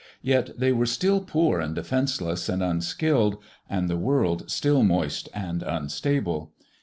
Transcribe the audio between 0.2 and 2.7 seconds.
Yet they were still poor and defenceless and